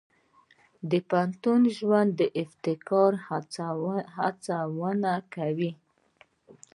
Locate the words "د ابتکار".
2.19-3.11